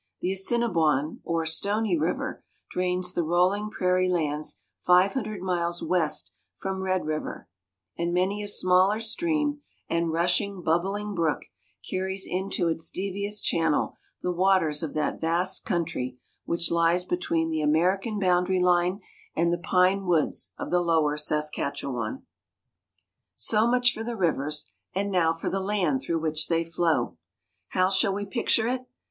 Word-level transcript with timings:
The 0.19 0.31
Assiniboine 0.31 1.19
or 1.23 1.45
"stony 1.45 1.95
river" 1.95 2.43
drains 2.71 3.13
the 3.13 3.21
rolling 3.21 3.69
prairie 3.69 4.09
lands 4.09 4.57
five 4.79 5.13
hundred 5.13 5.43
miles 5.43 5.83
west 5.83 6.31
from 6.57 6.81
Red 6.81 7.05
River; 7.05 7.47
and 7.95 8.11
many 8.11 8.41
a 8.41 8.47
smaller 8.47 8.99
stream, 8.99 9.61
and 9.87 10.11
rushing, 10.11 10.63
bubbling 10.63 11.13
brook, 11.13 11.43
carries 11.87 12.25
into 12.27 12.67
its 12.67 12.89
devious 12.89 13.41
channel 13.41 13.95
the 14.23 14.31
waters 14.31 14.81
of 14.81 14.95
that 14.95 15.21
vast 15.21 15.65
country 15.65 16.17
which 16.45 16.71
lies 16.71 17.05
between 17.05 17.51
the 17.51 17.61
American 17.61 18.17
boundary 18.19 18.59
line 18.59 19.01
and 19.35 19.53
the 19.53 19.59
pine 19.59 20.07
woods 20.07 20.51
of 20.57 20.71
the 20.71 20.81
Lower 20.81 21.15
Saskatchewan. 21.15 22.23
So 23.35 23.67
much 23.67 23.93
for 23.93 24.03
the 24.03 24.17
rivers; 24.17 24.73
and 24.95 25.11
now 25.11 25.31
for 25.31 25.51
the 25.51 25.59
land 25.59 26.01
through 26.01 26.21
which 26.21 26.47
they 26.47 26.63
flow. 26.65 27.17
How 27.67 27.91
shall 27.91 28.15
we 28.15 28.25
picture 28.25 28.65
it? 28.65 28.87